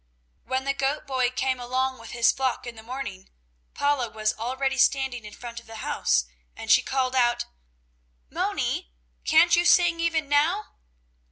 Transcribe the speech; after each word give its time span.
When 0.45 0.63
the 0.63 0.73
goat 0.73 1.05
boy 1.05 1.29
came 1.29 1.59
along 1.59 1.99
with 1.99 2.09
his 2.09 2.31
flock 2.31 2.65
in 2.65 2.75
the 2.75 2.81
morning, 2.81 3.29
Paula 3.75 4.09
was 4.09 4.33
already 4.33 4.79
standing 4.79 5.25
in 5.25 5.33
front 5.35 5.59
of 5.59 5.67
the 5.67 5.75
house, 5.85 6.25
and 6.55 6.71
she 6.71 6.81
called 6.81 7.13
out: 7.13 7.45
"Moni, 8.27 8.89
can't 9.25 9.55
you 9.55 9.63
sing 9.63 9.99
even 9.99 10.27
now?" 10.27 10.69